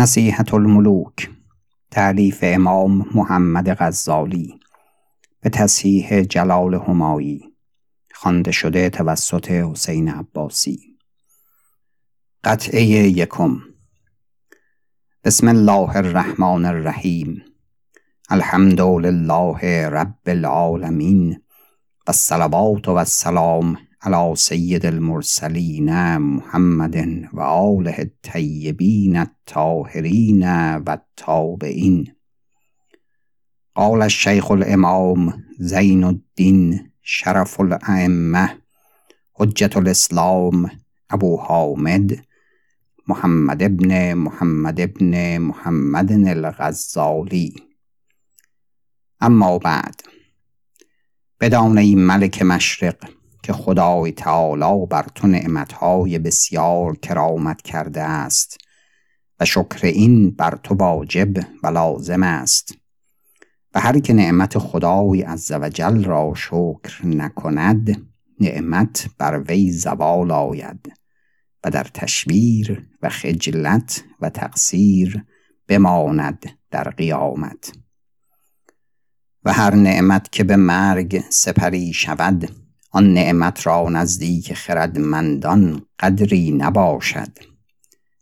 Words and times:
نصیحت 0.00 0.54
الملوک 0.54 1.30
تعلیف 1.90 2.38
امام 2.42 3.06
محمد 3.14 3.68
غزالی 3.68 4.60
به 5.40 5.50
تصحیح 5.50 6.22
جلال 6.22 6.74
همایی 6.74 7.54
خوانده 8.14 8.50
شده 8.52 8.90
توسط 8.90 9.50
حسین 9.50 10.08
عباسی. 10.08 10.78
قطعه 12.44 12.82
یکم. 12.82 13.60
بسم 15.24 15.48
الله 15.48 15.96
الرحمن 15.96 16.64
الرحیم. 16.64 17.42
الحمد 18.30 18.80
لله 18.80 19.88
رب 19.88 20.26
العالمین 20.26 21.42
و 22.88 22.90
السلام 22.90 23.78
علی 24.02 24.34
سید 24.36 24.86
المرسلین 24.86 26.16
محمد 26.16 26.96
و 27.32 27.40
آله 27.40 27.94
الطیبین 27.98 29.16
الطاهرین 29.16 30.42
و 30.76 30.90
التابعین. 30.90 32.14
قال 33.74 34.02
الشیخ 34.02 34.50
الامام 34.50 35.44
زین 35.58 36.04
الدین 36.04 36.90
شرف 37.02 37.60
الائمه 37.60 38.56
حجت 39.32 39.76
الاسلام 39.76 40.70
ابو 41.10 41.36
حامد 41.36 42.10
محمد 43.08 43.62
ابن 43.62 44.14
محمد 44.14 44.80
ابن 44.80 45.38
محمد 45.38 46.12
الغزالی. 46.12 47.54
اما 49.20 49.58
بعد 49.58 50.02
بدان 51.40 51.78
این 51.78 52.06
ملک 52.06 52.42
مشرق 52.42 53.19
که 53.42 53.52
خدای 53.52 54.12
تعالی 54.12 54.86
بر 54.86 55.06
تو 55.14 55.26
نعمتهای 55.26 56.18
بسیار 56.18 56.96
کرامت 56.96 57.62
کرده 57.62 58.02
است 58.02 58.58
و 59.40 59.44
شکر 59.44 59.86
این 59.86 60.30
بر 60.30 60.58
تو 60.62 60.74
واجب 60.74 61.44
و 61.62 61.66
لازم 61.66 62.22
است. 62.22 62.74
و 63.74 63.80
هر 63.80 63.98
که 63.98 64.12
نعمت 64.12 64.58
خدای 64.58 65.22
عزوجل 65.22 66.04
را 66.04 66.32
شکر 66.36 67.06
نکند 67.06 68.06
نعمت 68.40 69.10
بر 69.18 69.42
وی 69.48 69.70
زوال 69.70 70.30
آید 70.30 70.92
و 71.64 71.70
در 71.70 71.84
تشویر 71.94 72.86
و 73.02 73.08
خجلت 73.08 74.04
و 74.20 74.30
تقصیر 74.30 75.24
بماند 75.68 76.46
در 76.70 76.90
قیامت. 76.90 77.72
و 79.44 79.52
هر 79.52 79.74
نعمت 79.74 80.32
که 80.32 80.44
به 80.44 80.56
مرگ 80.56 81.24
سپری 81.30 81.92
شود 81.92 82.50
آن 82.90 83.14
نعمت 83.14 83.66
را 83.66 83.88
نزدیک 83.88 84.54
خردمندان 84.54 85.82
قدری 85.98 86.50
نباشد. 86.50 87.38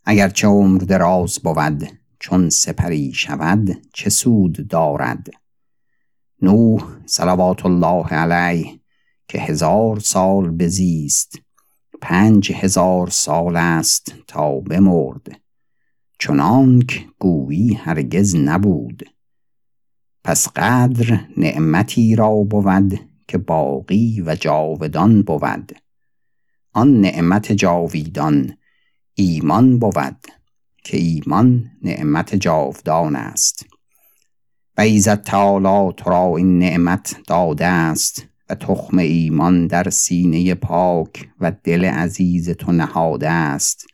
اگرچه 0.05 0.47
عمر 0.47 0.77
دراز 0.77 1.39
بود 1.39 1.89
چون 2.19 2.49
سپری 2.49 3.13
شود 3.13 3.81
چه 3.93 4.09
سود 4.09 4.67
دارد؟ 4.67 5.27
نوح 6.41 6.83
صلوات 7.05 7.65
الله 7.65 8.07
علیه 8.07 8.79
که 9.27 9.39
هزار 9.39 9.99
سال 9.99 10.51
بزیست 10.51 11.39
پنج 12.01 12.51
هزار 12.51 13.09
سال 13.09 13.55
است 13.55 14.13
تا 14.27 14.59
بمرد. 14.59 15.41
چنانک 16.19 17.07
گویی 17.19 17.73
هرگز 17.73 18.35
نبود. 18.35 19.03
پس 20.23 20.47
قدر 20.55 21.19
نعمتی 21.37 22.15
را 22.15 22.35
بود 22.35 23.08
که 23.29 23.37
باقی 23.37 24.23
و 24.25 24.35
جاودان 24.35 25.21
بود. 25.21 25.71
آن 26.73 27.01
نعمت 27.01 27.51
جاویدان 27.51 28.57
ایمان 29.13 29.79
بود 29.79 30.27
که 30.83 30.97
ایمان 30.97 31.71
نعمت 31.83 32.35
جاودان 32.35 33.15
است. 33.15 33.65
و 34.77 34.81
ایزد 34.81 35.21
تعالی 35.21 35.93
تو 35.97 36.09
را 36.09 36.37
این 36.37 36.59
نعمت 36.59 37.15
داده 37.27 37.65
است 37.65 38.25
و 38.49 38.55
تخم 38.55 38.97
ایمان 38.97 39.67
در 39.67 39.89
سینه 39.89 40.53
پاک 40.55 41.29
و 41.39 41.51
دل 41.63 41.85
عزیز 41.85 42.49
تو 42.49 42.71
نهاده 42.71 43.29
است 43.29 43.85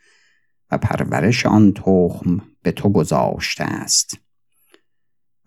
و 0.71 0.77
پرورش 0.77 1.45
آن 1.45 1.73
تخم 1.73 2.41
به 2.61 2.71
تو 2.71 2.89
گذاشته 2.89 3.63
است. 3.63 4.24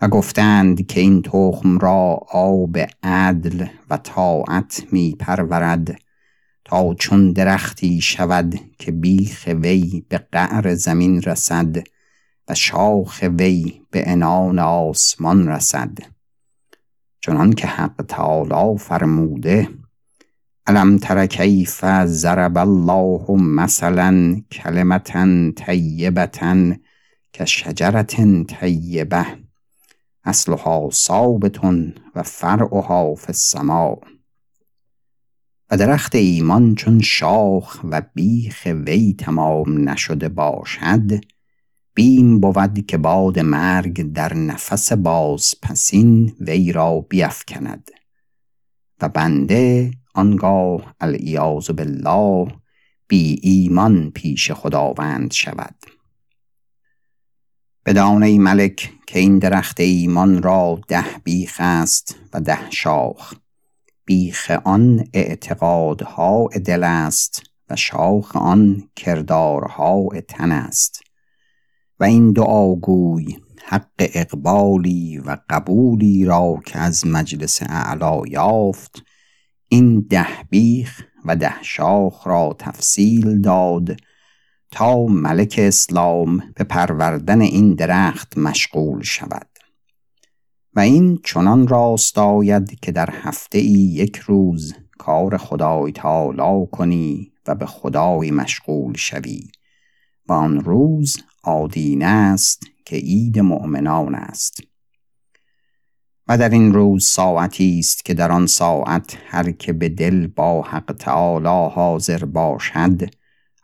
و 0.01 0.09
گفتند 0.09 0.87
که 0.87 1.01
این 1.01 1.23
تخم 1.23 1.79
را 1.79 2.21
آب 2.33 2.79
عدل 3.03 3.67
و 3.91 3.97
طاعت 3.97 4.87
می 4.93 5.17
پرورد 5.19 5.99
تا 6.65 6.95
چون 6.95 7.33
درختی 7.33 8.01
شود 8.01 8.61
که 8.79 8.93
بیخ 8.93 9.49
وی 9.63 10.05
به 10.09 10.19
قعر 10.19 10.75
زمین 10.75 11.23
رسد 11.23 11.77
و 12.49 12.55
شاخ 12.55 13.25
وی 13.39 13.81
به 13.91 14.11
انان 14.11 14.59
آسمان 14.59 15.49
رسد. 15.49 15.99
چنان 17.21 17.53
که 17.53 17.67
حق 17.67 18.05
تعالی 18.09 18.79
فرموده 18.79 19.69
علم 20.67 20.99
تر 20.99 21.27
کیف 21.27 21.85
ضرب 22.05 22.59
الله 22.59 23.31
مثلا 23.31 24.43
کلمتا 24.53 25.51
طیبتا 25.51 26.75
که 27.33 27.45
شجرت 27.45 28.45
طیبه 28.45 29.27
اصلها 30.25 30.89
ثابتون 30.93 31.95
و 32.15 32.23
فرعها 32.23 33.15
فی 33.15 33.27
السماء 33.29 33.97
و 35.71 35.77
درخت 35.77 36.15
ایمان 36.15 36.75
چون 36.75 37.01
شاخ 37.01 37.81
و 37.85 38.03
بیخ 38.15 38.69
وی 38.87 39.15
تمام 39.19 39.89
نشده 39.89 40.29
باشد 40.29 41.21
بیم 41.95 42.41
بود 42.41 42.87
که 42.87 42.99
باد 42.99 43.39
مرگ 43.39 44.13
در 44.13 44.35
نفس 44.35 44.93
باز 44.93 45.55
پسین 45.63 46.37
وی 46.41 46.73
را 46.73 47.01
بیفکند. 47.01 47.91
و 49.01 49.09
بنده 49.09 49.91
آنگاه 50.15 50.95
العیاذ 51.01 51.71
بالله 51.71 52.55
بی 53.09 53.41
ایمان 53.43 54.11
پیش 54.11 54.51
خداوند 54.51 55.33
شود. 55.33 55.75
بدان 57.89 58.23
ای 58.23 58.39
ملک 58.39 58.93
که 59.07 59.19
این 59.19 59.39
درخت 59.39 59.81
ایمان 59.81 60.43
را 60.43 60.81
ده 60.89 61.05
بیخ 61.25 61.57
است 61.59 62.17
و 62.33 62.41
ده 62.41 62.71
شاخ. 62.71 63.35
بیخ 64.05 64.51
آن 64.65 65.05
اعتقادها 65.13 66.49
دل 66.65 66.85
است 66.85 67.43
و 67.71 67.77
شاخ 67.77 68.37
آن 68.37 68.89
کردارها 68.97 70.09
تن 70.29 70.53
است. 70.53 71.01
و 72.01 72.05
این 72.05 72.33
دعاگوی 72.33 73.37
حق 73.65 73.91
اقبالی 73.99 75.19
و 75.19 75.37
قبولی 75.51 76.25
را 76.25 76.61
که 76.67 76.79
از 76.79 77.07
مجلس 77.07 77.63
اعلا 77.63 78.21
یافت 78.27 79.03
این 79.69 80.07
ده 80.11 80.29
بیخ 80.51 81.03
و 81.25 81.37
ده 81.37 81.63
شاخ 81.63 82.27
را 82.27 82.57
تفصیل 82.59 83.41
داد 83.41 83.97
تا 84.71 85.07
ملک 85.07 85.55
اسلام 85.59 86.43
به 86.55 86.65
پروردن 86.65 87.41
این 87.41 87.75
درخت 87.75 88.39
مشغول 88.39 89.03
شود. 89.03 89.49
و 90.75 90.81
این 90.81 91.19
چنان 91.25 91.69
راست 91.69 92.19
آید 92.19 92.81
که 92.81 92.93
در 92.93 93.11
هفته 93.13 93.59
ای 93.59 93.73
یک 93.73 94.17
روز 94.17 94.75
کار 94.99 95.37
خدای 95.37 95.93
تعالی 95.93 96.67
کنی 96.73 97.33
و 97.47 97.55
به 97.55 97.67
خدای 97.67 98.31
مشغول 98.31 98.97
شوی. 98.97 99.51
و 100.29 100.33
آن 100.33 100.61
روز 100.61 101.17
آدینه 101.43 102.05
است 102.05 102.63
که 102.85 102.97
عید 102.97 103.39
مؤمنان 103.39 104.15
است. 104.15 104.61
و 106.29 106.39
در 106.39 106.49
این 106.49 106.73
روز 106.73 107.05
ساعتی 107.05 107.79
است 107.79 108.05
که 108.05 108.15
در 108.15 108.33
آن 108.33 108.47
ساعت 108.47 109.19
هر 109.27 109.51
که 109.51 109.73
به 109.73 109.89
دل 109.89 110.27
با 110.27 110.63
حق 110.63 110.95
تعالی 110.99 111.73
حاضر 111.75 112.25
باشد 112.25 113.18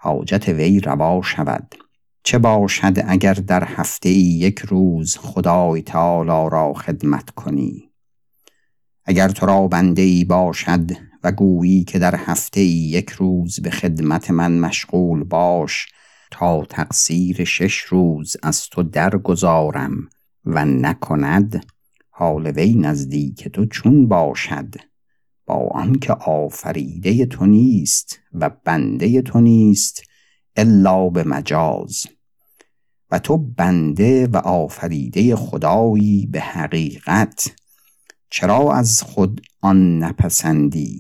حاجت 0.05 0.49
وی 0.49 0.81
روا 0.81 1.23
شود. 1.23 1.75
چه 2.23 2.39
باشد 2.39 2.93
اگر 3.09 3.35
در 3.35 3.65
هفته 3.65 4.09
ای 4.09 4.21
یک 4.21 4.59
روز 4.59 5.17
خدای 5.17 5.83
تعالی 5.83 6.51
را 6.51 6.73
خدمت 6.73 7.31
کنی؟ 7.31 7.91
اگر 9.05 9.29
تو 9.29 9.47
را 9.47 9.69
بنده 9.69 10.03
ای 10.03 10.25
باشد 10.25 10.91
و 11.23 11.33
گویی 11.33 11.85
که 11.85 11.99
در 11.99 12.17
هفته 12.17 12.61
ای 12.61 12.67
یک 12.67 13.11
روز 13.11 13.61
به 13.61 13.71
خدمت 13.71 14.31
من 14.31 14.59
مشغول 14.59 15.25
باش 15.25 15.87
تا 16.31 16.65
تقصیر 16.65 17.45
شش 17.45 17.77
روز 17.77 18.37
از 18.43 18.69
تو 18.69 18.83
درگذارم 18.83 20.09
و 20.45 20.65
نکند 20.65 21.67
حال 22.11 22.47
وی 22.47 22.75
نزدیک 22.75 23.49
تو 23.49 23.67
چون 23.67 24.09
باشد. 24.09 24.75
با 25.46 25.69
آنکه 25.69 26.12
آفریده 26.12 27.26
تو 27.26 27.46
نیست 27.46 28.20
و 28.32 28.50
بنده 28.64 29.23
تو 29.23 29.41
نیست 29.41 30.02
الا 30.56 31.08
به 31.08 31.25
مجاز. 31.25 32.06
و 33.11 33.19
تو 33.19 33.37
بنده 33.37 34.26
و 34.26 34.37
آفریده 34.37 35.37
خدایی 35.37 36.26
به 36.26 36.41
حقیقت 36.41 37.50
چرا 38.31 38.73
از 38.73 39.02
خود 39.02 39.41
آن 39.61 39.99
نپسندی؟ 39.99 40.99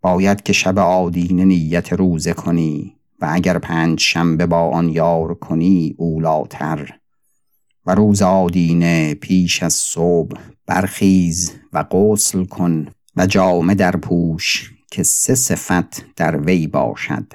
باید 0.00 0.42
که 0.42 0.52
شب 0.52 0.78
آدینه 0.78 1.44
نیت 1.44 1.92
روزه 1.92 2.32
کنی 2.32 2.96
و 3.20 3.28
اگر 3.30 3.58
پنج 3.58 4.00
شنبه 4.00 4.46
با 4.46 4.70
آن 4.70 4.88
یار 4.88 5.34
کنی 5.34 5.94
اولاتر. 5.98 7.00
و 7.86 7.94
روز 7.94 8.22
آدینه 8.22 9.14
پیش 9.14 9.62
از 9.62 9.74
صبح 9.74 10.40
برخیز 10.66 11.52
و 11.72 11.84
غسل 11.90 12.44
کن 12.44 12.86
و 13.16 13.26
جامه 13.26 13.74
در 13.74 13.96
پوش 13.96 14.72
که 14.90 15.02
سه 15.02 15.34
صفت 15.34 16.14
در 16.16 16.40
وی 16.40 16.66
باشد. 16.66 17.32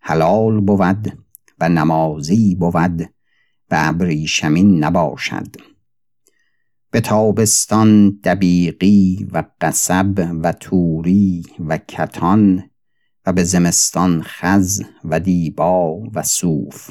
حلال 0.00 0.60
بود 0.60 1.18
و 1.60 1.68
نمازی 1.68 2.54
بود 2.54 3.00
و 3.70 3.76
ابریشمین 3.78 4.84
نباشد. 4.84 5.56
به 6.90 7.00
تابستان 7.00 8.10
دبیقی 8.24 9.28
و 9.32 9.44
قصب 9.60 10.38
و 10.42 10.52
توری 10.52 11.42
و 11.68 11.78
کتان 11.78 12.70
و 13.26 13.32
به 13.32 13.44
زمستان 13.44 14.22
خز 14.22 14.82
و 15.04 15.20
دیبا 15.20 15.96
و 16.14 16.22
صوف. 16.22 16.90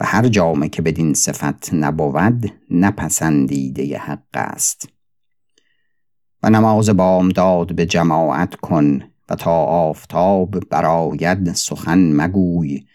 و 0.00 0.04
هر 0.04 0.28
جامه 0.28 0.68
که 0.68 0.82
بدین 0.82 1.14
صفت 1.14 1.74
نبود 1.74 2.52
نپسندیده 2.70 3.98
حق 3.98 4.34
است. 4.34 4.88
و 6.42 6.50
نماز 6.50 6.90
بامداد 6.90 7.74
به 7.74 7.86
جماعت 7.86 8.54
کن 8.54 9.02
و 9.28 9.34
تا 9.34 9.64
آفتاب 9.64 10.60
براید 10.70 11.52
سخن 11.52 12.12
مگوی 12.12 12.86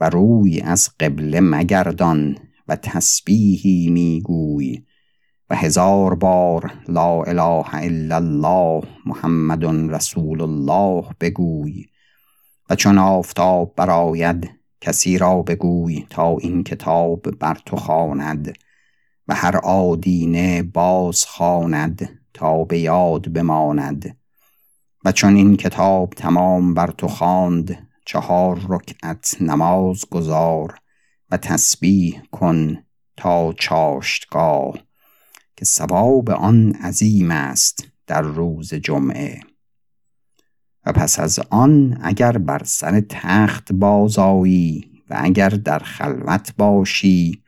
و 0.00 0.10
روی 0.10 0.60
از 0.60 0.90
قبله 1.00 1.40
مگردان 1.40 2.38
و 2.68 2.76
تسبیحی 2.76 3.90
میگوی 3.90 4.82
و 5.50 5.56
هزار 5.56 6.14
بار 6.14 6.72
لا 6.88 7.22
اله 7.22 7.74
الا 7.74 8.16
الله 8.16 8.82
محمد 9.06 9.64
رسول 9.94 10.40
الله 10.40 11.04
بگوی 11.20 11.84
و 12.70 12.74
چون 12.74 12.98
آفتاب 12.98 13.72
براید 13.76 14.50
کسی 14.80 15.18
را 15.18 15.42
بگوی 15.42 16.06
تا 16.10 16.36
این 16.36 16.64
کتاب 16.64 17.30
بر 17.30 17.58
تو 17.66 17.76
خواند 17.76 18.58
و 19.28 19.34
هر 19.34 19.56
آدینه 19.56 20.62
باز 20.62 21.24
خواند 21.24 22.21
تا 22.34 22.64
به 22.64 22.78
یاد 22.78 23.32
بماند. 23.32 24.16
و 25.04 25.12
چون 25.12 25.36
این 25.36 25.56
کتاب 25.56 26.12
تمام 26.16 26.74
بر 26.74 26.90
تو 26.90 27.08
خواند 27.08 27.88
چهار 28.06 28.66
رکعت 28.68 29.36
نماز 29.40 30.04
گذار 30.10 30.78
و 31.30 31.36
تسبیح 31.36 32.22
کن 32.30 32.78
تا 33.16 33.52
چاشتگاه 33.52 34.78
که 35.56 35.64
ثواب 35.64 36.30
آن 36.30 36.72
عظیم 36.72 37.30
است 37.30 37.88
در 38.06 38.22
روز 38.22 38.74
جمعه. 38.74 39.40
و 40.86 40.92
پس 40.92 41.20
از 41.20 41.40
آن 41.50 41.98
اگر 42.02 42.38
بر 42.38 42.62
سر 42.64 43.00
تخت 43.00 43.72
بازایی 43.72 44.92
و 45.10 45.16
اگر 45.18 45.48
در 45.48 45.78
خلوت 45.78 46.54
باشی 46.56 47.41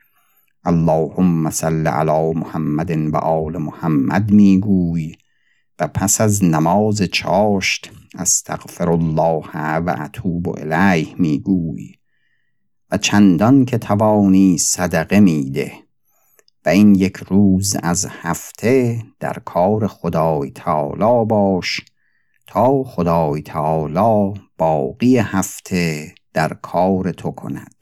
اللهم 0.65 1.49
صل 1.49 1.87
علی 1.87 2.33
محمد 2.33 2.91
و 3.13 3.17
آل 3.17 3.57
محمد 3.57 4.31
میگوی 4.31 5.15
و 5.79 5.87
پس 5.87 6.21
از 6.21 6.43
نماز 6.43 7.01
چاشت 7.01 7.91
استغفر 8.15 8.89
الله 8.89 9.79
و 9.79 9.95
اتوب 10.03 10.49
الیه 10.49 11.15
میگوی 11.17 11.93
و 12.91 12.97
چندان 12.97 13.65
که 13.65 13.77
توانی 13.77 14.57
صدقه 14.57 15.19
میده 15.19 15.71
و 16.65 16.69
این 16.69 16.95
یک 16.95 17.17
روز 17.17 17.75
از 17.83 18.07
هفته 18.21 19.03
در 19.19 19.33
کار 19.45 19.87
خدای 19.87 20.51
تعالی 20.51 21.25
باش 21.25 21.81
تا 22.47 22.83
خدای 22.83 23.41
تعالی 23.41 24.39
باقی 24.57 25.17
هفته 25.17 26.15
در 26.33 26.53
کار 26.53 27.11
تو 27.11 27.31
کند 27.31 27.74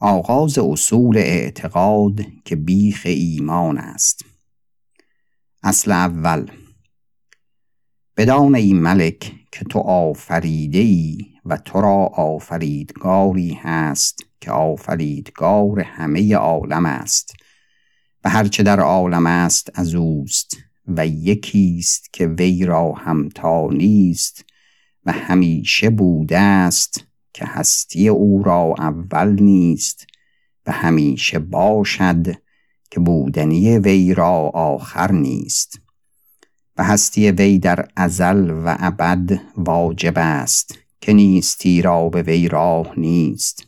آغاز 0.00 0.58
اصول 0.58 1.18
اعتقاد 1.18 2.20
که 2.44 2.56
بیخ 2.56 3.02
ایمان 3.04 3.78
است. 3.78 4.24
اصل 5.62 5.92
اول. 5.92 6.50
بدان 8.16 8.54
ای 8.54 8.72
ملک 8.72 9.32
که 9.52 9.64
تو 9.64 9.78
آفریده 9.78 10.78
ای 10.78 11.18
و 11.44 11.56
تو 11.56 11.80
را 11.80 12.06
آفریدگاری 12.06 13.58
هست 13.62 14.20
که 14.40 14.50
آفریدگار 14.50 15.80
همه 15.80 16.34
عالم 16.34 16.86
است. 16.86 17.32
و 18.24 18.30
هرچه 18.30 18.62
در 18.62 18.80
عالم 18.80 19.26
است 19.26 19.70
از 19.74 19.94
اوست 19.94 20.56
و 20.86 21.06
یکیست 21.06 22.12
که 22.12 22.26
وی 22.26 22.64
را 22.64 22.92
همتا 22.92 23.68
نیست 23.72 24.44
و 25.04 25.12
همیشه 25.12 25.90
بوده 25.90 26.38
است 26.38 27.07
که 27.38 27.46
هستی 27.46 28.08
او 28.08 28.42
را 28.42 28.74
اول 28.78 29.42
نیست 29.42 30.06
و 30.66 30.72
همیشه 30.72 31.38
باشد 31.38 32.26
که 32.90 33.00
بودنی 33.00 33.78
وی 33.78 34.14
را 34.14 34.50
آخر 34.54 35.12
نیست. 35.12 35.80
و 36.76 36.84
هستی 36.84 37.30
وی 37.30 37.58
در 37.58 37.88
ازل 37.96 38.50
و 38.50 38.76
ابد 38.78 39.40
واجب 39.56 40.12
است 40.16 40.78
که 41.00 41.12
نیستی 41.12 41.82
را 41.82 42.08
به 42.08 42.22
وی 42.22 42.48
راه 42.48 42.98
نیست. 42.98 43.66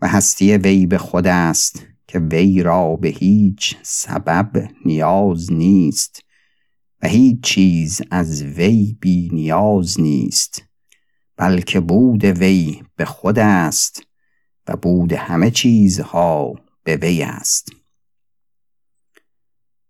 و 0.00 0.08
هستی 0.08 0.56
وی 0.56 0.86
به 0.86 0.98
خود 0.98 1.26
است 1.26 1.86
که 2.06 2.18
وی 2.18 2.62
را 2.62 2.96
به 2.96 3.08
هیچ 3.08 3.76
سبب 3.82 4.68
نیاز 4.84 5.52
نیست 5.52 6.20
و 7.02 7.08
هیچ 7.08 7.40
چیز 7.40 8.02
از 8.10 8.42
وی 8.42 8.96
بی 9.00 9.30
نیاز 9.32 10.00
نیست. 10.00 10.69
بلکه 11.40 11.80
بود 11.80 12.24
وی 12.24 12.82
به 12.96 13.04
خود 13.04 13.38
است 13.38 14.02
و 14.68 14.76
بود 14.76 15.12
همه 15.12 15.50
چیزها 15.50 16.54
به 16.84 16.96
وی 16.96 17.22
است. 17.22 17.68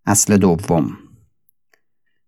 اصل 0.06 0.37
دوم. 0.37 0.99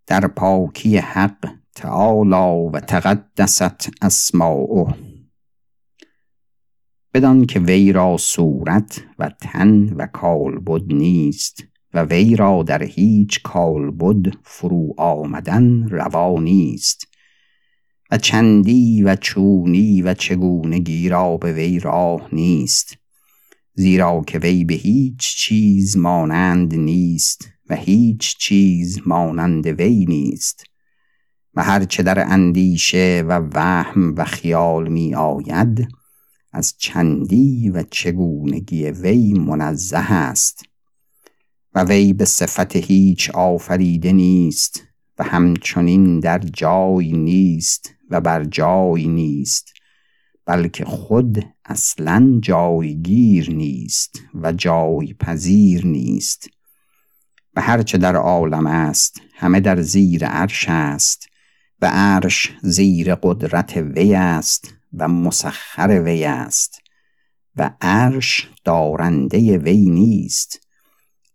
در 0.06 0.26
پاکی 0.26 0.96
حق 0.96 1.50
تعالی 1.74 2.70
و 2.72 2.80
تقدست 2.80 3.90
اسماؤه 4.02 4.94
بدان 7.14 7.46
که 7.46 7.60
وی 7.60 7.92
را 7.92 8.16
صورت 8.16 9.04
و 9.18 9.28
تن 9.28 9.92
و 9.92 10.06
کالبد 10.06 10.92
نیست 10.92 11.64
و 11.94 12.02
وی 12.02 12.36
را 12.36 12.62
در 12.62 12.82
هیچ 12.82 13.42
کالبد 13.42 14.34
فرو 14.44 14.94
آمدن 14.98 15.88
روا 15.88 16.40
نیست. 16.40 17.11
و 18.12 18.18
چندی 18.18 19.02
و 19.02 19.16
چونی 19.16 20.02
و 20.02 20.14
چگونگی 20.14 21.08
را 21.08 21.36
به 21.36 21.52
وی 21.52 21.78
راه 21.78 22.28
نیست 22.32 22.96
زیرا 23.74 24.22
که 24.26 24.38
وی 24.38 24.64
به 24.64 24.74
هیچ 24.74 25.18
چیز 25.18 25.96
مانند 25.96 26.74
نیست 26.74 27.48
و 27.68 27.76
هیچ 27.76 28.36
چیز 28.38 29.00
مانند 29.06 29.66
وی 29.66 30.04
نیست. 30.04 30.64
و 31.54 31.62
هرچه 31.62 32.02
در 32.02 32.32
اندیشه 32.32 33.24
و 33.28 33.48
وهم 33.54 34.14
و 34.16 34.24
خیال 34.24 34.88
می 34.88 35.14
آید 35.14 35.88
از 36.52 36.74
چندی 36.78 37.70
و 37.70 37.82
چگونگی 37.90 38.84
وی 38.84 39.32
منزه 39.32 40.12
است. 40.12 40.62
و 41.74 41.84
وی 41.84 42.12
به 42.12 42.24
صفت 42.24 42.76
هیچ 42.76 43.30
آفریده 43.30 44.12
نیست 44.12 44.82
و 45.18 45.24
همچنین 45.24 46.20
در 46.20 46.38
جای 46.38 47.12
نیست. 47.12 47.94
و 48.12 48.20
بر 48.20 48.44
جای 48.44 49.08
نیست 49.08 49.72
بلکه 50.46 50.84
خود 50.84 51.44
اصلا 51.64 52.38
جایگیر 52.42 53.50
نیست 53.50 54.20
و 54.34 54.52
جای 54.52 55.14
پذیر 55.14 55.86
نیست. 55.86 56.48
و 57.56 57.60
هرچه 57.60 57.98
در 57.98 58.16
عالم 58.16 58.66
است 58.66 59.20
همه 59.34 59.60
در 59.60 59.80
زیر 59.80 60.26
عرش 60.26 60.64
است. 60.68 61.26
و 61.82 61.86
عرش 61.92 62.52
زیر 62.62 63.14
قدرت 63.14 63.76
وی 63.76 64.14
است 64.14 64.74
و 64.92 65.08
مسخر 65.08 66.02
وی 66.04 66.24
است. 66.24 66.80
و 67.56 67.70
عرش 67.80 68.50
دارنده 68.64 69.58
وی 69.58 69.90
نیست 69.90 70.66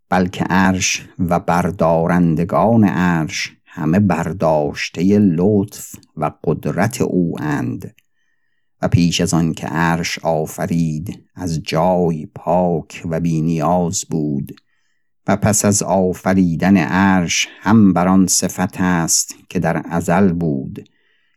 بلکه 0.09 0.43
عرش 0.43 1.07
و 1.19 1.39
بردارندگان 1.39 2.83
عرش 2.83 3.56
همه 3.77 3.99
برداشته 3.99 5.19
لطف 5.19 5.95
و 6.15 6.31
قدرت 6.43 7.01
او 7.01 7.41
اند 7.41 7.95
و 8.81 8.87
پیش 8.87 9.21
از 9.21 9.33
آن 9.33 9.53
که 9.53 9.67
عرش 9.67 10.19
آفرید 10.19 11.23
از 11.35 11.63
جای 11.63 12.25
پاک 12.25 13.03
و 13.09 13.19
بینیاز 13.19 14.05
بود 14.09 14.61
و 15.27 15.37
پس 15.37 15.65
از 15.65 15.83
آفریدن 15.83 16.77
عرش 16.77 17.47
هم 17.59 17.93
بر 17.93 18.07
آن 18.07 18.27
صفت 18.27 18.81
است 18.81 19.35
که 19.49 19.59
در 19.59 19.81
ازل 19.85 20.33
بود 20.33 20.89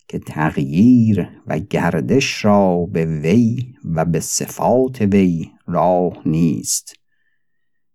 که 0.09 0.19
تغییر 0.19 1.29
و 1.47 1.59
گردش 1.59 2.45
را 2.45 2.87
به 2.93 3.07
وی 3.07 3.75
و 3.85 4.05
به 4.05 4.21
صفات 4.21 5.01
وی 5.01 5.51
راه 5.67 6.23
نیست 6.27 6.95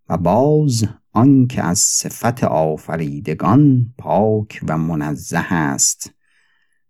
و 0.09 0.17
باز 0.17 0.85
آنکه 1.15 1.63
از 1.63 1.79
صفت 1.79 2.43
آفریدگان 2.43 3.93
پاک 3.97 4.59
و 4.67 4.77
منزه 4.77 5.53
است. 5.53 6.11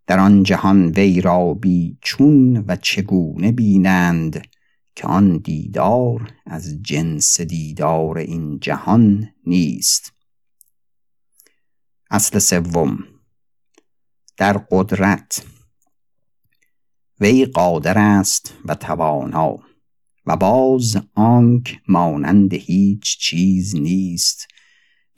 در 0.08 0.20
آن 0.20 0.44
جهان 0.44 0.86
وی 0.86 1.22
را 1.22 1.54
بی 1.54 1.98
چون 2.02 2.58
و 2.68 2.76
چگونه 2.76 3.52
بینند 3.52 4.48
که 4.96 5.08
آن 5.08 5.38
دیدار 5.38 6.34
از 6.46 6.82
جنس 6.82 7.42
دیدار 7.42 8.18
این 8.18 8.60
جهان 8.60 9.30
نیست؟ 9.46 10.14
اصل 12.12 12.40
سوم. 12.40 12.98
در 14.38 14.58
قدرت. 14.72 15.46
وی 17.20 17.46
قادر 17.46 17.98
است 17.98 18.54
و 18.66 18.76
توانا. 18.76 19.75
و 20.28 20.36
باز 20.36 20.98
آنک 21.16 21.82
مانند 21.88 22.54
هیچ 22.54 23.18
چیز 23.18 23.76
نیست 23.76 24.48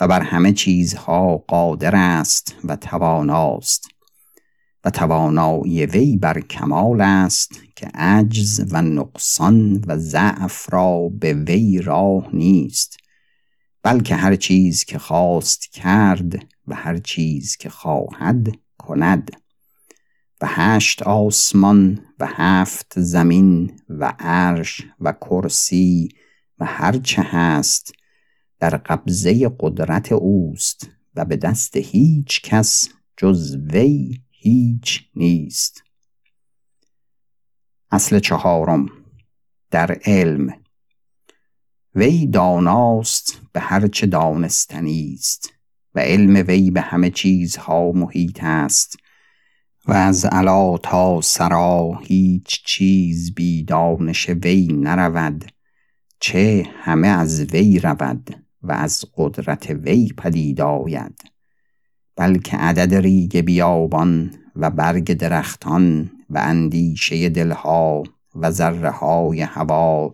و 0.02 0.08
بر 0.08 0.22
همه 0.22 0.54
چیزها 0.54 1.38
قادر 1.38 1.96
است 1.96 2.56
و 2.64 2.76
تواناست 2.76 3.88
و 4.84 4.90
توانایی 4.90 5.86
وی 5.86 6.18
بر 6.18 6.40
کمال 6.40 7.02
است 7.02 7.52
که 7.76 7.88
عجز 7.94 8.66
و 8.72 8.82
نقصان 8.82 9.84
و 9.88 9.98
ضعف 9.98 10.74
را 10.74 11.10
به 11.20 11.34
وی 11.34 11.82
راه 11.82 12.30
نیست 12.36 12.98
بلکه 13.84 14.16
هر 14.16 14.36
چیز 14.36 14.84
که 14.84 15.00
خواست 15.00 15.72
کرد 15.72 16.46
و 16.68 16.76
هر 16.76 16.98
چیز 16.98 17.56
که 17.56 17.70
خواهد 17.70 18.48
کند. 18.78 19.32
و 20.42 20.48
هشت 20.50 21.04
آسمان 21.04 22.06
و 22.20 22.28
هفت 22.28 23.00
زمین 23.00 23.80
و 23.90 24.14
عرش 24.20 24.82
و 25.00 25.12
کرسی 25.12 26.10
و 26.60 26.66
هرچه 26.66 27.22
هست 27.22 27.92
در 28.60 28.70
قبضه 28.70 29.52
قدرت 29.60 30.12
اوست 30.12 30.90
و 31.16 31.26
به 31.26 31.38
دست 31.38 31.78
هیچ 31.78 32.42
کس 32.42 32.90
جز 33.18 33.58
وی 33.74 34.22
هیچ 34.30 35.10
نیست. 35.16 35.84
اصل 37.92 38.20
چهارم. 38.20 38.86
در 39.72 40.00
علم. 40.06 40.64
وی 41.96 42.28
داناست 42.28 43.42
به 43.54 43.60
هرچه 43.60 44.08
دانستنی 44.08 45.14
است 45.14 45.54
و 45.96 46.00
علم 46.00 46.48
وی 46.48 46.72
به 46.72 46.82
همه 46.82 47.10
چیزها 47.10 47.92
محیط 47.92 48.40
است. 48.44 48.98
و 49.88 49.94
از 49.94 50.26
علا 50.26 50.78
تا 50.78 51.22
سرا 51.22 52.00
هیچ 52.04 52.64
چیز 52.66 53.34
بی 53.34 53.64
دانش 53.64 54.30
وی 54.30 54.68
نرود 54.68 55.46
چه 56.20 56.68
همه 56.82 57.08
از 57.08 57.42
وی 57.42 57.80
رود 57.80 58.44
و 58.62 58.72
از 58.72 59.06
قدرت 59.18 59.70
وی 59.70 60.14
پدید 60.18 60.62
آید. 60.62 61.22
بلکه 62.16 62.58
عدد 62.58 62.96
ریگ 62.96 63.38
بیابان 63.38 64.32
و 64.56 64.70
برگ 64.70 65.14
درختان 65.14 66.12
و 66.30 66.38
اندیشه 66.38 67.30
دلها 67.30 68.04
و 68.36 68.52
ذره 68.52 68.90
های 68.90 69.42
هوا 69.42 70.12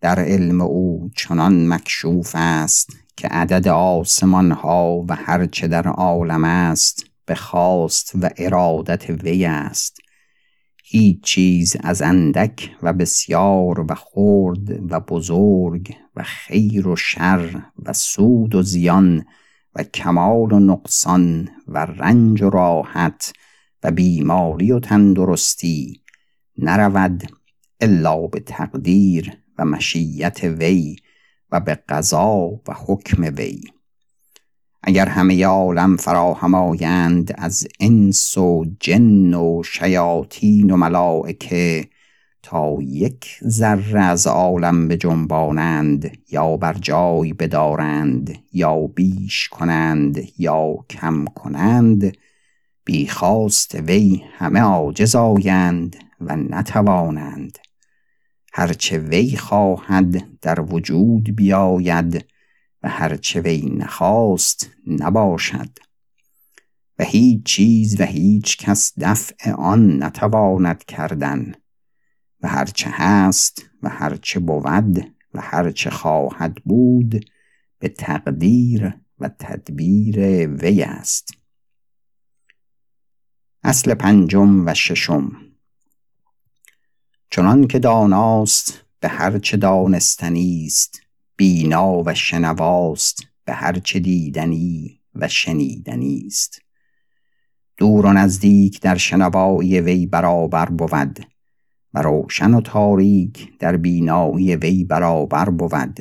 در 0.00 0.20
علم 0.20 0.60
او 0.60 1.10
چنان 1.16 1.68
مکشوف 1.68 2.32
است 2.34 2.90
که 3.16 3.28
عدد 3.28 3.68
آسمان 3.68 4.52
ها 4.52 5.04
و 5.08 5.14
هرچه 5.14 5.68
در 5.68 5.88
عالم 5.88 6.44
است 6.44 7.13
به 7.26 7.34
خواست 7.34 8.12
و 8.22 8.30
ارادت 8.36 9.10
وی 9.10 9.44
است. 9.44 9.98
هیچ 10.84 11.22
چیز 11.22 11.76
از 11.80 12.02
اندک 12.02 12.76
و 12.82 12.92
بسیار 12.92 13.80
و 13.80 13.94
خرد 13.94 14.92
و 14.92 15.00
بزرگ 15.00 15.96
و 16.16 16.22
خیر 16.22 16.88
و 16.88 16.96
شر 16.96 17.62
و 17.78 17.92
سود 17.92 18.54
و 18.54 18.62
زیان 18.62 19.24
و 19.74 19.82
کمال 19.82 20.52
و 20.52 20.58
نقصان 20.58 21.48
و 21.68 21.78
رنج 21.78 22.42
و 22.42 22.50
راحت 22.50 23.32
و 23.82 23.90
بیماری 23.90 24.72
و 24.72 24.80
تندرستی 24.80 26.02
نرود 26.58 27.22
الا 27.80 28.26
به 28.26 28.40
تقدیر 28.40 29.32
و 29.58 29.64
مشیت 29.64 30.44
وی 30.44 30.96
و 31.52 31.60
به 31.60 31.74
قضا 31.74 32.36
و 32.68 32.74
حکم 32.86 33.34
وی. 33.36 33.60
اگر 34.86 35.08
همه 35.08 35.46
عالم 35.46 35.96
فراهم 35.96 36.54
آیند 36.54 37.34
از 37.38 37.66
انس 37.80 38.38
و 38.38 38.64
جن 38.80 39.34
و 39.34 39.62
شیاطین 39.62 40.70
و 40.70 40.76
ملائکه 40.76 41.88
تا 42.42 42.76
یک 42.80 43.38
ذره 43.48 44.00
از 44.00 44.26
عالم 44.26 44.88
به 44.88 44.96
جنبانند 44.96 46.18
یا 46.30 46.56
بر 46.56 46.72
جای 46.72 47.32
بدارند 47.32 48.38
یا 48.52 48.86
بیش 48.86 49.48
کنند 49.48 50.28
یا 50.38 50.74
کم 50.90 51.24
کنند 51.24 52.16
بیخواست 52.84 53.74
وی 53.74 54.22
همه 54.36 54.60
عاجز 54.60 55.14
آیند 55.14 55.96
و 56.20 56.36
نتوانند. 56.36 57.58
هرچه 58.52 58.98
وی 58.98 59.36
خواهد 59.36 60.40
در 60.40 60.60
وجود 60.60 61.36
بیاید 61.36 62.24
و 62.84 62.88
هرچه 62.88 63.40
وی 63.40 63.70
نخواست 63.70 64.70
نباشد. 64.86 65.78
و 66.98 67.04
هیچ 67.04 67.42
چیز 67.44 68.00
و 68.00 68.04
هیچ 68.04 68.56
کس 68.56 68.92
دفع 69.00 69.52
آن 69.52 70.02
نتواند 70.02 70.84
کردن 70.84 71.54
و 72.40 72.48
هرچه 72.48 72.90
هست 72.92 73.62
و 73.82 73.88
هرچه 73.88 74.40
بود 74.40 75.14
و 75.34 75.40
هرچه 75.40 75.90
خواهد 75.90 76.54
بود 76.54 77.30
به 77.78 77.88
تقدیر 77.88 78.94
و 79.18 79.28
تدبیر 79.28 80.46
وی 80.46 80.82
است. 80.82 81.28
اصل 83.62 83.94
پنجم 83.94 84.66
و 84.66 84.74
ششم. 84.74 85.32
چنان 87.30 87.66
که 87.66 87.78
داناست 87.78 88.84
به 89.00 89.08
هرچه 89.08 89.56
دانستنی 89.56 90.64
است 90.66 91.03
بینا 91.36 92.02
و 92.02 92.14
شنواست 92.14 93.18
به 93.44 93.52
هرچه 93.52 93.98
دیدنی 93.98 95.00
و 95.14 95.28
شنیدنی 95.28 96.24
است. 96.26 96.60
دور 97.76 98.06
و 98.06 98.12
نزدیک 98.12 98.80
در 98.80 98.96
شنوایی 98.96 99.80
وی 99.80 100.06
برابر 100.06 100.66
بود 100.66 101.26
و 101.94 102.02
روشن 102.02 102.54
و 102.54 102.60
تاریک 102.60 103.58
در 103.58 103.76
بینایی 103.76 104.56
وی 104.56 104.84
برابر 104.84 105.50
بود. 105.50 106.00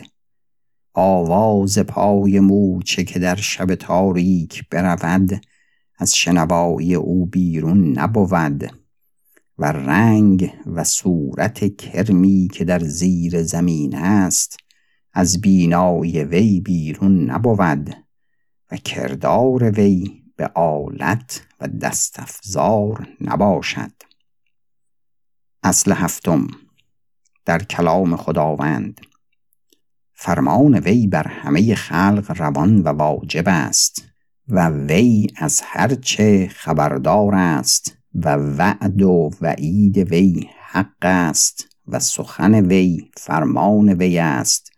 آواز 0.94 1.80
پای 1.80 2.40
موچه 2.40 3.04
که 3.04 3.20
در 3.20 3.36
شب 3.36 3.76
تاریک 3.76 4.70
برود 4.70 5.42
از 5.98 6.16
شنوایی 6.16 6.96
او 6.96 7.26
بیرون 7.26 8.00
نبود 8.00 8.70
و 9.58 9.66
رنگ 9.66 10.54
و 10.66 10.84
صورت 10.84 11.78
کرمی 11.78 12.50
که 12.54 12.66
در 12.66 12.80
زیر 12.80 13.44
زمین 13.44 13.96
است 13.96 14.63
از 15.14 15.42
بینای 15.42 16.24
وی 16.24 16.60
بیرون 16.60 17.32
نبود 17.32 17.96
و 18.72 18.78
کردار 18.78 19.72
وی 19.72 20.24
به 20.36 20.48
آلت 20.56 21.48
و 21.62 21.68
دستافزار 21.68 23.08
نباشد. 23.22 23.92
اصل 25.64 25.92
هفتم. 25.92 26.48
در 27.46 27.64
کلام 27.64 28.16
خداوند. 28.16 29.02
فرمان 30.14 30.80
وی 30.80 31.08
بر 31.08 31.28
همه 31.28 31.76
خلق 31.76 32.34
روان 32.38 32.82
و 32.82 32.88
واجب 32.88 33.44
است 33.48 34.06
و 34.48 34.70
وی 34.70 35.28
از 35.38 35.62
هرچه 35.66 36.50
خبردار 36.56 37.36
است 37.36 37.98
و 38.16 38.36
وعد 38.36 39.02
و 39.02 39.32
وعید 39.42 39.98
وی 39.98 40.50
حق 40.60 40.96
است 41.02 41.68
و 41.88 42.00
سخن 42.00 42.56
وی 42.56 43.12
فرمان 43.18 43.90
وی 43.94 44.20
است. 44.20 44.73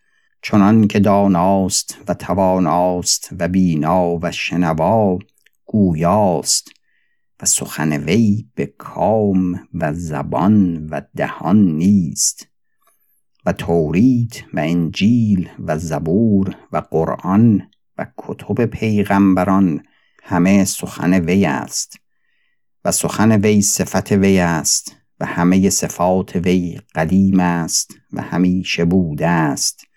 چنان 0.47 0.87
که 0.87 0.99
داناست 0.99 1.97
و 2.07 2.13
تواناست 2.13 3.29
و 3.39 3.47
بینا 3.47 4.19
و 4.21 4.31
شنوا 4.31 5.19
گویاست 5.65 6.69
و 7.41 7.45
سخن 7.45 7.93
وی 7.93 8.49
به 8.55 8.65
کام 8.65 9.67
و 9.73 9.93
زبان 9.93 10.87
و 10.89 11.01
دهان 11.15 11.57
نیست 11.57 12.47
و 13.45 13.53
تورید 13.53 14.45
و 14.53 14.59
انجیل 14.59 15.49
و 15.59 15.77
زبور 15.77 16.55
و 16.71 16.77
قرآن 16.77 17.69
و 17.97 18.05
کتب 18.17 18.65
پیغمبران 18.65 19.83
همه 20.23 20.65
سخن 20.65 21.13
وی 21.13 21.45
است 21.45 21.99
و 22.85 22.91
سخن 22.91 23.31
وی 23.31 23.61
صفت 23.61 24.11
وی 24.11 24.39
است 24.39 24.95
و 25.19 25.25
همه 25.25 25.69
صفات 25.69 26.35
وی 26.35 26.79
قدیم 26.95 27.39
است 27.39 27.91
و 28.13 28.21
همیشه 28.21 28.85
بوده 28.85 29.27
است 29.27 29.94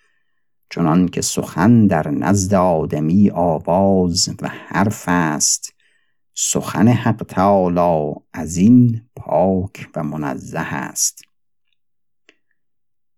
چنان 0.70 1.08
که 1.08 1.20
سخن 1.20 1.86
در 1.86 2.10
نزد 2.10 2.54
آدمی 2.54 3.30
آواز 3.30 4.28
و 4.42 4.48
حرف 4.48 5.04
است. 5.06 5.74
سخن 6.34 6.88
حق 6.88 7.24
تعالی 7.28 8.14
از 8.32 8.56
این 8.56 9.02
پاک 9.16 9.88
و 9.96 10.02
منزه 10.02 10.74
است. 10.74 11.22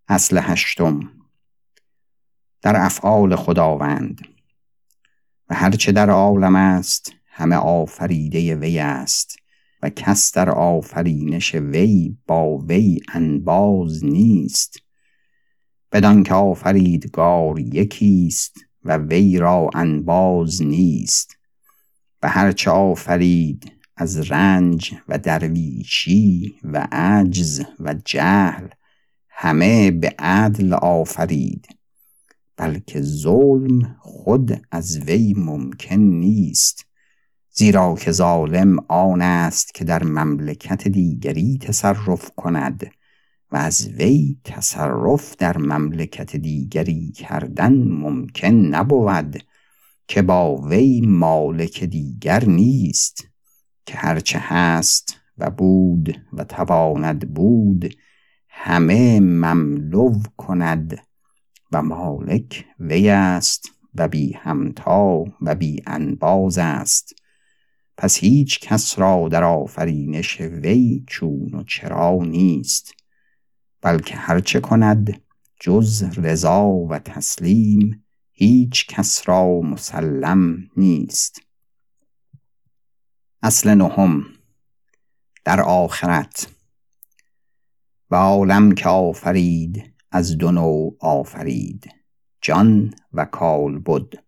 اصل 0.08 0.38
هشتم. 0.42 1.12
در 2.62 2.76
افعال 2.76 3.36
خداوند. 3.36 4.20
و 5.50 5.54
هرچه 5.54 5.92
در 5.92 6.10
عالم 6.10 6.56
است 6.56 7.12
همه 7.26 7.56
آفریده 7.56 8.54
وی 8.54 8.78
است. 8.78 9.36
و 9.82 9.90
کس 9.90 10.32
در 10.32 10.50
آفرینش 10.50 11.54
وی 11.54 12.16
با 12.26 12.58
وی 12.58 13.00
انباز 13.12 14.04
نیست. 14.04 14.78
بدان 15.92 16.22
که 16.22 16.34
آفریدگار 16.34 17.58
یکیست 17.58 18.56
و 18.84 18.96
وی 18.96 19.38
را 19.38 19.70
انباز 19.74 20.62
نیست. 20.62 21.36
و 22.22 22.28
هرچه 22.28 22.70
آفرید 22.70 23.72
از 23.96 24.30
رنج 24.30 24.94
و 25.08 25.18
درویشی 25.18 26.54
و 26.64 26.88
عجز 26.92 27.62
و 27.80 27.94
جهل 28.04 28.68
همه 29.28 29.90
به 29.90 30.14
عدل 30.18 30.72
آفرید. 30.72 31.66
بلکه 32.56 33.00
ظلم 33.02 33.96
خود 34.00 34.66
از 34.70 34.98
وی 34.98 35.34
ممکن 35.36 35.96
نیست. 35.96 36.86
زیرا 37.50 37.94
که 37.94 38.12
ظالم 38.12 38.76
آن 38.88 39.22
است 39.22 39.74
که 39.74 39.84
در 39.84 40.04
مملکت 40.04 40.88
دیگری 40.88 41.58
تصرف 41.58 42.30
کند. 42.36 42.90
و 43.52 43.56
از 43.56 43.88
وی 43.88 44.36
تصرف 44.44 45.36
در 45.36 45.58
مملکت 45.58 46.36
دیگری 46.36 47.12
کردن 47.12 47.72
ممکن 47.88 48.46
نبود 48.46 49.42
که 50.08 50.22
با 50.22 50.56
وی 50.56 51.00
مالک 51.00 51.84
دیگر 51.84 52.44
نیست 52.44 53.28
که 53.86 53.96
هرچه 53.96 54.38
هست 54.42 55.20
و 55.38 55.50
بود 55.50 56.20
و 56.32 56.44
تواند 56.44 57.34
بود 57.34 57.94
همه 58.48 59.20
مملو 59.20 60.22
کند 60.36 60.98
و 61.72 61.82
مالک 61.82 62.66
وی 62.80 63.08
است 63.08 63.70
و 63.94 64.08
بی 64.08 64.32
همتا 64.32 65.24
و 65.40 65.54
بی 65.54 65.82
انباز 65.86 66.58
است. 66.58 67.14
پس 67.96 68.16
هیچ 68.16 68.60
کس 68.60 68.98
را 68.98 69.28
در 69.28 69.44
آفرینش 69.44 70.40
وی 70.40 71.04
چون 71.06 71.54
و 71.54 71.62
چرا 71.62 72.18
نیست. 72.22 72.99
بلکه 73.82 74.16
هرچه 74.16 74.60
کند 74.60 75.22
جز 75.60 76.02
رضا 76.18 76.66
و 76.66 76.98
تسلیم 76.98 78.04
هیچ 78.32 78.86
کس 78.86 79.28
را 79.28 79.60
مسلم 79.60 80.70
نیست. 80.76 81.40
اصل 83.42 83.74
نهم. 83.74 84.24
در 85.44 85.60
آخرت. 85.60 86.48
و 88.10 88.14
عالم 88.14 88.72
که 88.72 88.88
آفرید 88.88 89.94
از 90.10 90.38
دو 90.38 90.52
نوع 90.52 90.96
آفرید 91.00 91.94
جان 92.40 92.94
و 93.12 93.24
کال 93.24 93.78
بود 93.78 94.24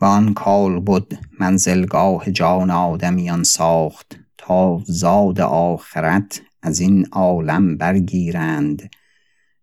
و 0.00 0.04
آن 0.04 0.34
کال 0.34 0.80
بود 0.80 1.18
منزلگاه 1.40 2.30
جان 2.30 2.70
آدمیان 2.70 3.42
ساخت 3.42 4.16
تا 4.38 4.82
زاد 4.86 5.40
آخرت 5.40 6.40
از 6.64 6.80
این 6.80 7.06
عالم 7.12 7.76
برگیرند 7.76 8.90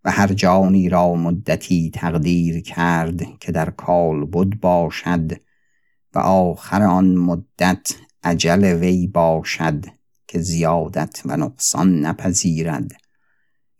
و 0.04 0.12
هر 0.12 0.28
جانی 0.28 0.90
را 0.90 1.16
مدتی 1.16 1.92
تقدیر 1.94 2.62
کرد 2.62 3.40
که 3.40 3.52
در 3.52 3.70
کال 3.70 4.26
بود 4.26 4.60
باشد 4.60 5.32
و 6.16 6.20
آخر 6.20 6.84
آن 6.84 7.16
مدت 7.16 7.96
عجل 8.24 8.64
وی 8.64 9.08
باشد 9.08 9.86
که 10.28 10.40
زیادت 10.40 11.22
و 11.26 11.38
نقصان 11.38 12.00
نپذیرد 12.00 12.92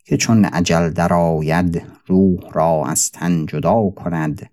که 0.06 0.18
چون 0.18 0.46
عجل 0.46 0.90
درآید 0.90 1.84
روح 2.06 2.52
را 2.52 2.86
از 2.86 3.12
تن 3.12 3.46
جدا 3.46 3.90
کند 3.90 4.50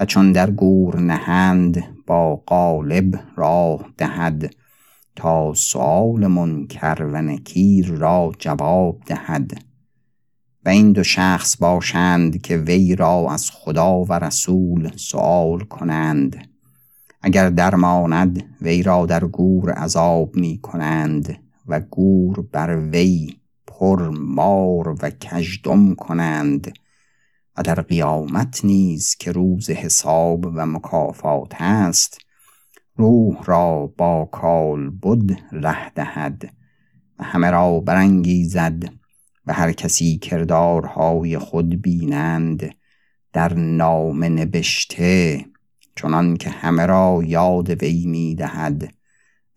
و 0.00 0.04
چون 0.04 0.32
در 0.32 0.50
گور 0.50 1.00
نهند 1.00 1.84
با 2.06 2.36
قالب 2.36 3.20
راه 3.36 3.92
دهد 3.96 4.54
تا 5.16 5.54
سؤال 5.54 6.26
منکر 6.26 7.02
و 7.02 7.38
را 7.96 8.32
جواب 8.38 9.00
دهد. 9.06 9.64
و 10.64 10.68
این 10.68 10.92
دو 10.92 11.04
شخص 11.04 11.56
باشند 11.56 12.42
که 12.42 12.56
وی 12.56 12.96
را 12.96 13.26
از 13.30 13.50
خدا 13.50 14.04
و 14.04 14.12
رسول 14.12 14.90
سؤال 14.96 15.60
کنند. 15.60 16.48
اگر 17.22 17.50
درماند 17.50 18.44
وی 18.60 18.82
را 18.82 19.06
در 19.06 19.24
گور 19.24 19.70
عذاب 19.70 20.36
می 20.36 20.58
کنند 20.62 21.38
و 21.66 21.80
گور 21.80 22.42
بر 22.52 22.76
وی 22.76 23.36
پر 23.66 24.08
مار 24.08 24.88
و 24.88 25.10
کژدم 25.10 25.94
کنند. 25.94 26.72
و 27.56 27.62
در 27.62 27.74
قیامت 27.74 28.64
نیز 28.64 29.14
که 29.14 29.32
روز 29.32 29.70
حساب 29.70 30.46
و 30.46 30.66
مکافات 30.66 31.52
است 31.58 32.18
روح 32.96 33.44
را 33.44 33.86
با 33.96 34.28
کال 34.32 34.90
بود 34.90 35.38
ره 35.52 35.90
دهد 35.90 36.54
و 37.18 37.24
همه 37.24 37.50
را 37.50 37.80
برانگیزد 37.80 38.84
و 39.46 39.52
هر 39.52 39.72
کسی 39.72 40.18
کردارهای 40.18 41.38
خود 41.38 41.82
بینند 41.82 42.74
در 43.32 43.54
نام 43.54 44.24
نبشته 44.24 45.44
چنان 45.96 46.36
که 46.36 46.50
همه 46.50 46.86
را 46.86 47.22
یاد 47.24 47.70
وی 47.70 48.06
می 48.06 48.34
دهد 48.34 48.94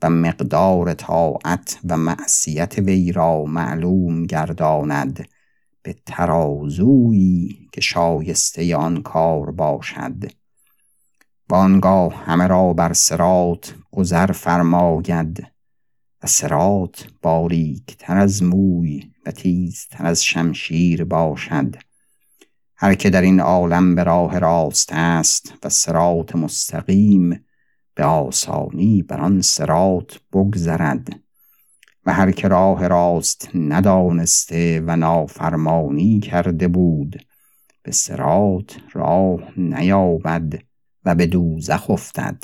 و 0.01 0.09
مقدار 0.09 0.93
طاعت 0.93 1.79
و 1.89 1.97
معصیت 1.97 2.79
وی 2.79 3.11
را 3.11 3.43
معلوم 3.43 4.25
گرداند 4.25 5.27
به 5.83 5.95
ترازویی 6.05 7.69
که 7.71 7.81
شایسته 7.81 8.75
آن 8.75 9.01
کار 9.01 9.51
باشد. 9.51 10.31
بانگاه 11.49 12.15
همه 12.15 12.47
را 12.47 12.73
بر 12.73 12.93
سرات 12.93 13.75
گذر 13.91 14.31
فرماید 14.31 15.47
و 16.23 16.27
سرات 16.27 17.07
باریک 17.21 17.97
تر 17.97 18.17
از 18.17 18.43
موی 18.43 19.11
و 19.25 19.31
تر 19.91 20.05
از 20.05 20.23
شمشیر 20.23 21.03
باشد. 21.03 21.75
هر 22.75 22.95
که 22.95 23.09
در 23.09 23.21
این 23.21 23.39
عالم 23.39 23.95
به 23.95 24.03
راه 24.03 24.39
راست 24.39 24.89
است 24.93 25.53
و 25.63 25.69
سرات 25.69 26.35
مستقیم 26.35 27.45
به 27.95 28.03
آسانی 28.03 29.03
بر 29.03 29.21
آن 29.21 29.41
سرات 29.41 30.19
بگذرد 30.33 31.07
و 32.05 32.13
هر 32.13 32.31
که 32.31 32.47
راه 32.47 32.87
راست 32.87 33.49
ندانسته 33.55 34.83
و 34.87 34.95
نافرمانی 34.95 36.19
کرده 36.19 36.67
بود 36.67 37.25
به 37.83 37.91
سرات 37.91 38.77
راه 38.93 39.59
نیابد. 39.59 40.53
و 41.05 41.15
به 41.15 41.25
دوزخ 41.27 41.89
افتد. 41.89 42.43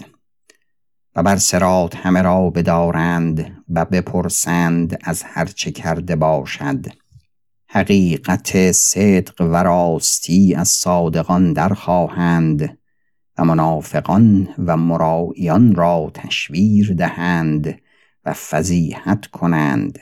و 1.16 1.24
بر 1.24 1.38
سرات 1.38 1.96
همه 1.96 2.22
را 2.22 2.50
بدارند 2.50 3.64
و 3.70 3.86
بپرسند 3.86 5.00
از 5.04 5.24
هرچه 5.24 5.72
کرده 5.72 6.16
باشد. 6.16 6.86
حقیقت 7.68 8.72
صدق 8.72 9.42
و 9.42 9.64
راستی 9.64 10.56
از 10.56 10.68
صادقان 10.68 11.54
در 11.54 11.70
خواهند 11.70 12.78
و 13.38 13.46
منافقان 13.46 14.48
و 14.58 14.78
مرائیان 14.78 15.76
را 15.76 16.12
تشویر 16.14 16.94
دهند 16.94 17.82
و 18.26 18.34
فضیحت 18.34 19.26
کنند 19.26 20.00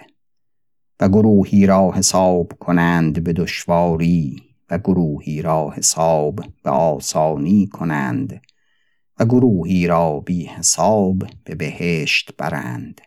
و 1.00 1.10
گروهی 1.10 1.66
را 1.66 1.92
حساب 1.92 2.54
کنند 2.60 3.24
به 3.24 3.34
دشواری 3.34 4.44
و 4.70 4.78
گروهی 4.78 5.42
را 5.42 5.72
حساب 5.76 6.40
به 6.64 6.70
آسانی 6.70 7.68
کنند. 7.68 8.42
و 9.20 9.26
گروهی 9.26 9.88
را 9.88 10.20
بی 10.20 10.46
حساب 10.46 11.24
به 11.44 11.56
بهشت 11.56 12.32
برند. 12.38 13.02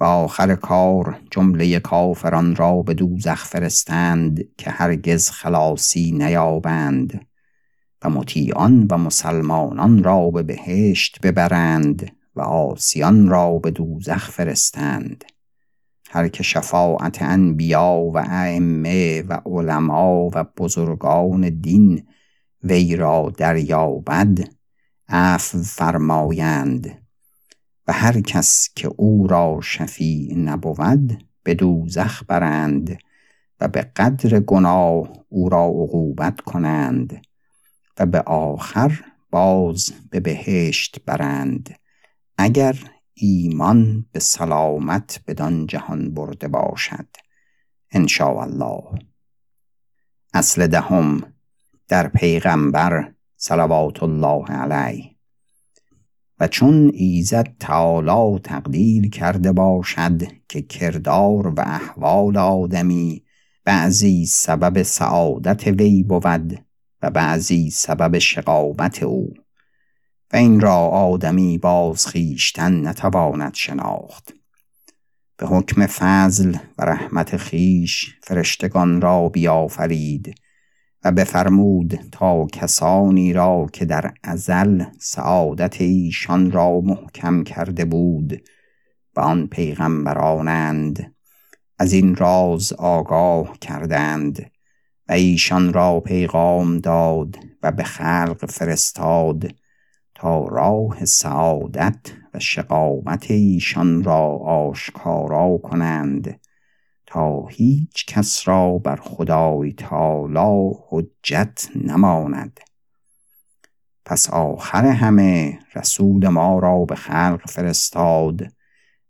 و 0.00 0.04
آخر 0.04 0.54
کار 0.54 1.20
جمله 1.30 1.80
کافران 1.80 2.56
را 2.56 2.82
به 2.82 2.94
دوزخ 2.94 3.44
فرستند 3.44 4.44
که 4.58 4.70
هرگز 4.70 5.30
خلاصی 5.30 6.12
نیابند 6.12 7.26
و 8.04 8.10
مطیعان 8.10 8.86
و 8.90 8.98
مسلمانان 8.98 10.04
را 10.04 10.30
به 10.30 10.42
بهشت 10.42 11.20
ببرند 11.22 12.12
و 12.34 12.40
آسیان 12.40 13.28
را 13.28 13.58
به 13.58 13.70
دوزخ 13.70 14.30
فرستند. 14.30 15.24
هر 16.10 16.28
که 16.28 16.42
شفاعت 16.42 17.22
انبیا 17.22 18.10
و 18.14 18.18
ائمه 18.18 19.22
و 19.22 19.40
علما 19.46 20.30
و 20.34 20.44
بزرگان 20.56 21.60
دین 21.60 22.06
وی 22.64 22.96
را 22.96 23.32
دریابد 23.36 24.57
عفو 25.08 25.62
فرمایند 25.62 27.02
و 27.86 27.92
هر 27.92 28.20
کس 28.20 28.68
که 28.74 28.88
او 28.96 29.26
را 29.26 29.60
شفیع 29.62 30.34
نبود 30.34 31.24
به 31.42 31.54
دوزخ 31.54 32.22
برند 32.28 32.98
و 33.60 33.68
به 33.68 33.82
قدر 33.96 34.40
گناه 34.40 35.12
او 35.28 35.48
را 35.48 35.64
عقوبت 35.64 36.40
کنند 36.40 37.22
و 37.98 38.06
به 38.06 38.20
آخر 38.20 39.04
باز 39.30 39.92
به 40.10 40.20
بهشت 40.20 41.04
برند. 41.06 41.74
اگر 42.38 42.78
ایمان 43.14 44.06
به 44.12 44.20
سلامت 44.20 45.20
بدان 45.26 45.66
جهان 45.66 46.14
برده 46.14 46.48
باشد. 46.48 47.06
ان 47.92 48.06
الله 48.20 48.98
اصل 50.34 50.66
دهم. 50.66 51.32
در 51.88 52.08
پیغمبر 52.08 53.12
صلوات 53.40 54.02
الله 54.02 54.44
علیه. 54.44 55.10
و 56.40 56.48
چون 56.48 56.90
ایزد 56.94 57.56
تعالی 57.60 58.38
تقدیر 58.38 59.10
کرده 59.10 59.52
باشد 59.52 60.22
که 60.48 60.62
کردار 60.62 61.46
و 61.46 61.60
احوال 61.60 62.36
آدمی 62.36 63.24
بعضی 63.64 64.26
سبب 64.26 64.82
سعادت 64.82 65.66
وی 65.66 66.02
بود 66.02 66.64
و 67.02 67.10
بعضی 67.10 67.70
سبب 67.70 68.18
شقاوت 68.18 69.02
او 69.02 69.34
و 70.32 70.36
این 70.36 70.60
را 70.60 70.76
آدمی 70.76 71.58
باز 71.58 72.06
خیشتن 72.06 72.86
نتواند 72.86 73.54
شناخت. 73.54 74.32
به 75.36 75.46
حکم 75.46 75.86
فضل 75.86 76.56
و 76.78 76.84
رحمت 76.84 77.36
خیش 77.36 78.14
فرشتگان 78.22 79.00
را 79.00 79.28
بیافرید 79.28 80.34
بفرمود 81.12 82.00
تا 82.12 82.46
کسانی 82.46 83.32
را 83.32 83.66
که 83.72 83.84
در 83.84 84.14
ازل 84.22 84.84
سعادت 85.00 85.80
ایشان 85.80 86.50
را 86.50 86.80
محکم 86.80 87.42
کرده 87.42 87.84
بود 87.84 88.42
و 89.16 89.20
آن 89.20 89.46
پیغمبرانند 89.46 91.14
از 91.78 91.92
این 91.92 92.14
راز 92.16 92.72
آگاه 92.72 93.58
کردند 93.60 94.50
و 95.08 95.12
ایشان 95.12 95.72
را 95.72 96.00
پیغام 96.00 96.78
داد 96.78 97.36
و 97.62 97.72
به 97.72 97.82
خلق 97.82 98.46
فرستاد 98.50 99.50
تا 100.14 100.48
راه 100.48 101.04
سعادت 101.04 101.98
و 102.34 102.38
شقاوت 102.38 103.30
ایشان 103.30 104.04
را 104.04 104.26
آشکارا 104.36 105.58
کنند. 105.62 106.40
تا 107.10 107.46
هیچ 107.46 108.06
کس 108.06 108.48
را 108.48 108.78
بر 108.78 108.96
خدای 108.96 109.72
تعالی 109.72 110.74
حجت 110.88 111.68
نماند. 111.74 112.60
پس 114.04 114.30
آخر 114.30 114.86
همه 114.86 115.58
رسول 115.74 116.28
ما 116.28 116.58
را 116.58 116.84
به 116.84 116.94
خلق 116.94 117.40
فرستاد 117.48 118.42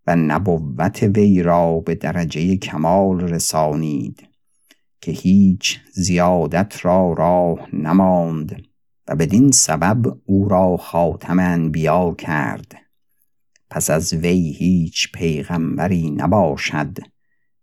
و 0.07 0.17
نبوت 0.17 1.03
وی 1.03 1.43
را 1.43 1.81
به 1.81 1.95
درجه 1.95 2.57
کمال 2.57 3.21
رسانید 3.21 4.29
که 5.01 5.13
هیچ 5.13 5.81
زیادت 5.93 6.85
را 6.85 7.13
راه 7.13 7.75
نماند 7.75 8.63
و 9.09 9.17
بدین 9.17 9.51
سبب 9.51 10.19
او 10.27 10.49
را 10.49 10.77
خاتم 10.77 11.39
انبیا 11.39 12.15
کرد. 12.19 12.75
پس 13.71 13.91
از 13.91 14.13
وی 14.15 14.53
هیچ 14.59 15.13
پیغمبری 15.13 16.11
نباشد. 16.11 16.99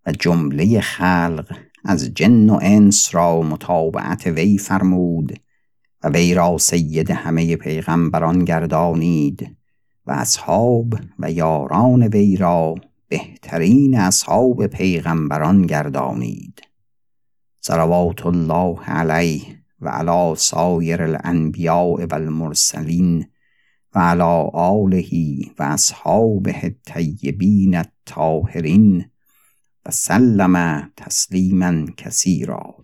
و 0.06 0.12
جمله 0.12 0.82
خلق 0.82 1.58
از 1.84 2.13
جن 2.13 2.50
و 2.50 2.60
انس 2.62 3.15
را 3.15 3.41
متابعت 3.41 4.28
وی 4.28 4.58
فرمود 4.58 5.39
و 6.04 6.10
وی 6.10 6.34
را 6.34 6.58
سید 6.58 7.12
همه 7.12 7.56
پیغمبران 7.56 8.46
گردانید 8.46 9.58
و 10.06 10.12
اصحاب 10.12 10.94
و 11.20 11.32
یاران 11.32 12.04
وی 12.04 12.38
را 12.38 12.76
بهترین 13.08 13.98
اصحاب 13.98 14.68
پیغمبران 14.68 15.62
گردانید. 15.62 16.62
صلوات 17.62 18.26
الله 18.26 18.80
علیه 18.80 19.41
و 19.82 19.89
علی 19.89 20.36
سایر 20.36 21.04
الانبیاء 21.04 22.06
و 22.06 22.13
المرسلین 22.15 23.26
و 23.96 24.00
علی 24.00 24.50
آله 24.54 25.06
و 25.60 25.63
اصحابه 25.63 26.56
الطیبین 26.63 27.76
الطاهرین 27.76 29.06
و 29.86 29.91
سلم 29.91 30.88
تسلیما 30.98 31.86
کثیرا. 31.98 32.76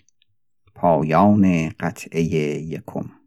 پایان 0.76 1.70
قطعه 1.70 2.24
یکم. 2.24 3.21